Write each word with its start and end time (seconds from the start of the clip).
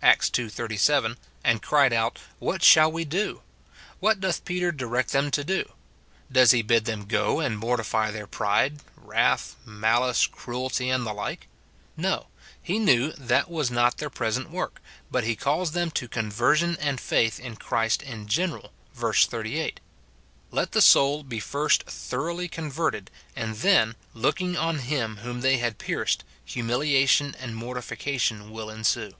Acts 0.00 0.30
ii. 0.38 0.48
37, 0.48 1.18
and 1.44 1.60
cried 1.60 1.92
out, 1.92 2.18
"What 2.38 2.62
shall 2.62 2.90
we 2.90 3.04
do?" 3.04 3.42
what 4.00 4.20
doth 4.20 4.42
Peter 4.46 4.72
direct 4.72 5.12
them 5.12 5.30
to 5.32 5.44
do? 5.44 5.70
Does 6.32 6.48
SIN 6.48 6.60
IN 6.60 6.66
BELIEVERS. 6.66 6.84
205 6.86 6.88
he 6.88 6.96
bid 7.06 7.08
them 7.10 7.20
go 7.20 7.40
and 7.40 7.58
mortify 7.58 8.10
their 8.10 8.26
pride, 8.26 8.78
wrath, 8.96 9.54
malice, 9.66 10.26
cruelty, 10.26 10.88
and 10.88 11.06
the 11.06 11.12
like? 11.12 11.46
No; 11.94 12.28
he 12.62 12.78
knew 12.78 13.12
that 13.18 13.50
was 13.50 13.70
not 13.70 13.98
their 13.98 14.08
present 14.08 14.48
work, 14.50 14.80
but 15.10 15.24
he 15.24 15.36
calls 15.36 15.72
them 15.72 15.90
to 15.90 16.08
conversion 16.08 16.78
and 16.80 16.98
faith 16.98 17.38
in 17.38 17.56
Christ 17.56 18.02
in 18.02 18.26
general, 18.26 18.72
verse 18.94 19.26
38. 19.26 19.78
Let 20.50 20.72
the 20.72 20.80
soul 20.80 21.22
be 21.22 21.38
first 21.38 21.82
thoroughly 21.82 22.48
converted, 22.48 23.10
and 23.36 23.56
then," 23.56 23.96
looking 24.14 24.56
on 24.56 24.78
Him 24.78 25.18
whom 25.18 25.42
they 25.42 25.58
had 25.58 25.76
pierced," 25.76 26.24
humiliation 26.46 27.34
and 27.38 27.54
mortification 27.54 28.50
will 28.50 28.70
en 28.70 28.84
sue. 28.84 29.12